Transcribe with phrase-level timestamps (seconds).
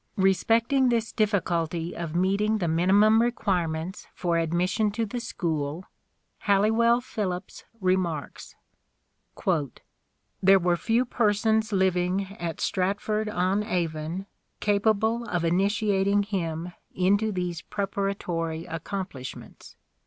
[0.17, 5.85] Respecting this difficulty of meeting the minimum requirements for admission to the school
[6.39, 8.55] Halliwell Phillipps remarks:"
[10.41, 14.25] There were few persons living at Stratford on Avon
[14.59, 19.75] capable of initiating him into these preparatory accomplishments